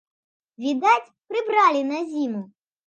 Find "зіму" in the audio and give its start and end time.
2.13-2.47